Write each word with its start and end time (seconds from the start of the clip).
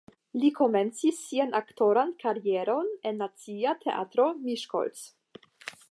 Li 0.43 0.49
komencis 0.59 1.19
sian 1.25 1.53
aktoran 1.59 2.15
karieron 2.25 2.91
en 3.11 3.23
Nacia 3.25 3.77
Teatro 3.85 4.27
(Miskolc). 4.49 5.07